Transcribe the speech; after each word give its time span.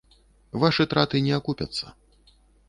Вашы 0.63 0.87
траты 0.93 1.21
не 1.27 1.37
акупяцца. 1.39 1.85